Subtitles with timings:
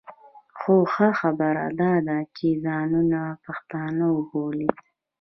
[0.59, 4.69] خو ښه خبره دا ده چې ځانونه پښتانه بولي.